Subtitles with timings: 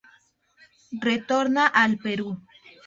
[1.09, 2.35] Retorna al Perú.